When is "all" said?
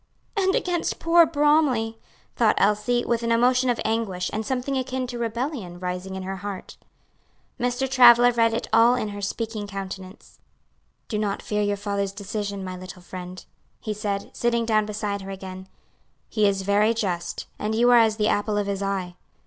8.73-8.95